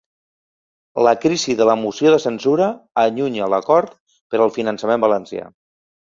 [1.07, 2.69] La crisi de la moció de censura
[3.01, 3.91] allunya l’acord
[4.33, 5.45] per al finançament valencià.